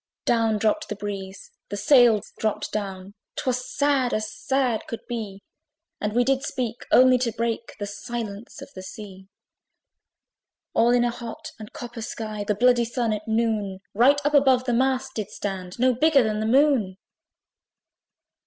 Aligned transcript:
Down 0.25 0.57
dropt 0.57 0.89
the 0.89 0.95
breeze, 0.95 1.51
the 1.69 1.77
sails 1.77 2.33
dropt 2.39 2.71
down, 2.71 3.13
'Twas 3.35 3.69
sad 3.71 4.15
as 4.15 4.33
sad 4.33 4.87
could 4.87 5.01
be; 5.07 5.43
And 5.99 6.13
we 6.13 6.23
did 6.23 6.41
speak 6.41 6.87
only 6.91 7.19
to 7.19 7.31
break 7.31 7.75
The 7.77 7.85
silence 7.85 8.63
of 8.63 8.69
the 8.73 8.81
sea! 8.81 9.27
All 10.73 10.89
in 10.89 11.03
a 11.03 11.11
hot 11.11 11.51
and 11.59 11.71
copper 11.71 12.01
sky, 12.01 12.43
The 12.43 12.55
bloody 12.55 12.83
Sun, 12.83 13.13
at 13.13 13.27
noon, 13.27 13.79
Right 13.93 14.19
up 14.25 14.33
above 14.33 14.63
the 14.65 14.73
mast 14.73 15.13
did 15.13 15.29
stand, 15.29 15.77
No 15.77 15.93
bigger 15.93 16.23
than 16.23 16.39
the 16.39 16.47
Moon. 16.47 16.97